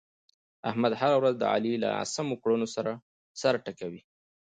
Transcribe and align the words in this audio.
احمد 0.69 0.93
هره 1.01 1.15
ورځ 1.19 1.35
د 1.39 1.43
علي 1.53 1.73
له 1.83 1.87
ناسمو 1.95 2.39
کړنو 2.41 2.65
سر 3.41 3.53
ټکوي. 3.65 4.01